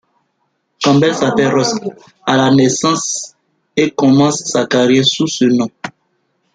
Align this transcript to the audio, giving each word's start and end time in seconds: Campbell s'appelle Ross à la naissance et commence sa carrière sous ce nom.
Campbell 0.81 1.13
s'appelle 1.13 1.51
Ross 1.53 1.75
à 2.25 2.35
la 2.35 2.49
naissance 2.49 3.35
et 3.75 3.91
commence 3.91 4.43
sa 4.45 4.65
carrière 4.65 5.05
sous 5.05 5.27
ce 5.27 5.45
nom. 5.45 5.69